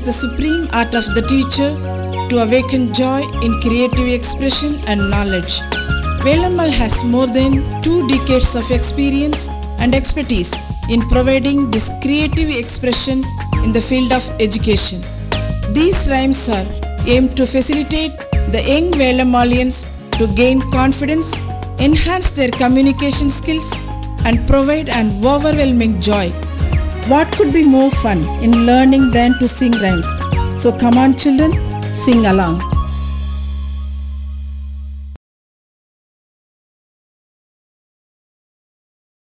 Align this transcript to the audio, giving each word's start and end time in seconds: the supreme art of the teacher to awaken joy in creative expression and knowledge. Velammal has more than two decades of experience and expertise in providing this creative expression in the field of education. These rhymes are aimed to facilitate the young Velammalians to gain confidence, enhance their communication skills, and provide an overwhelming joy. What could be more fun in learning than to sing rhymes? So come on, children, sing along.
the 0.00 0.12
supreme 0.12 0.68
art 0.72 0.94
of 0.94 1.04
the 1.14 1.22
teacher 1.22 1.70
to 2.30 2.38
awaken 2.38 2.92
joy 2.94 3.20
in 3.42 3.60
creative 3.60 4.08
expression 4.08 4.78
and 4.86 5.10
knowledge. 5.10 5.60
Velammal 6.24 6.70
has 6.70 7.04
more 7.04 7.26
than 7.26 7.60
two 7.82 8.06
decades 8.08 8.54
of 8.54 8.70
experience 8.70 9.48
and 9.80 9.94
expertise 9.94 10.54
in 10.88 11.00
providing 11.08 11.70
this 11.70 11.90
creative 12.00 12.48
expression 12.48 13.22
in 13.64 13.72
the 13.72 13.80
field 13.80 14.12
of 14.12 14.28
education. 14.40 15.00
These 15.72 16.08
rhymes 16.08 16.48
are 16.48 16.66
aimed 17.06 17.36
to 17.36 17.46
facilitate 17.46 18.16
the 18.54 18.62
young 18.66 18.92
Velammalians 18.92 19.88
to 20.18 20.26
gain 20.28 20.60
confidence, 20.70 21.36
enhance 21.80 22.30
their 22.30 22.50
communication 22.50 23.28
skills, 23.28 23.74
and 24.24 24.46
provide 24.46 24.88
an 24.88 25.10
overwhelming 25.24 26.00
joy. 26.00 26.32
What 27.08 27.32
could 27.36 27.52
be 27.52 27.64
more 27.64 27.90
fun 27.90 28.18
in 28.42 28.64
learning 28.64 29.10
than 29.10 29.38
to 29.38 29.48
sing 29.48 29.72
rhymes? 29.72 30.16
So 30.56 30.76
come 30.76 30.96
on, 30.96 31.16
children, 31.16 31.52
sing 31.94 32.26
along. 32.26 32.60